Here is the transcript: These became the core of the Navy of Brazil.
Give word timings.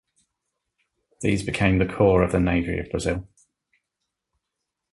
These 1.19 1.43
became 1.43 1.77
the 1.77 1.85
core 1.85 2.23
of 2.23 2.31
the 2.31 2.39
Navy 2.39 2.79
of 2.79 2.89
Brazil. 2.89 3.27